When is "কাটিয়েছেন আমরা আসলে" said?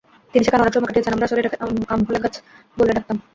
0.87-1.41